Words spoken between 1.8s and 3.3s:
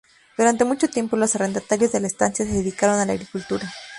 de la estancia se dedicaron a la